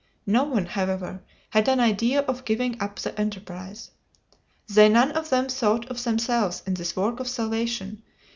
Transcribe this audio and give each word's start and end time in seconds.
No 0.25 0.45
one, 0.45 0.65
however, 0.65 1.21
had 1.51 1.67
an 1.69 1.79
idea 1.79 2.21
of 2.21 2.43
giving 2.43 2.81
up 2.81 2.97
the 2.97 3.13
enterprise. 3.21 3.91
They 4.67 4.89
none 4.89 5.11
of 5.11 5.29
them 5.29 5.47
thought 5.47 5.87
of 5.91 6.03
themselves 6.03 6.63
in 6.65 6.73
this 6.73 6.95
work 6.95 7.19
of 7.19 7.27
salvation. 7.27 8.01